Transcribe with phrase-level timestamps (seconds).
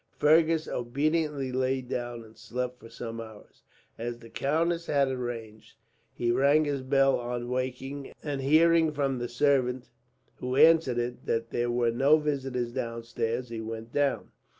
[0.17, 3.61] Fergus obediently lay down and slept for some hours.
[3.99, 5.75] As the countess had arranged,
[6.11, 9.91] he rang his bell on waking and, hearing from the servant
[10.37, 14.31] who answered it that there were no visitors downstairs, he went down.